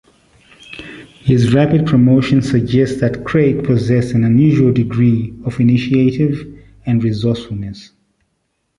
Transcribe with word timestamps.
His 1.19 1.53
rapid 1.53 1.85
promotion 1.85 2.41
suggests 2.41 2.99
that 3.01 3.23
Craig 3.23 3.63
possessed 3.63 4.13
an 4.15 4.23
unusual 4.23 4.73
degree 4.73 5.31
of 5.45 5.59
initiative 5.59 6.39
and 6.87 7.03
resourcefulness. 7.03 7.91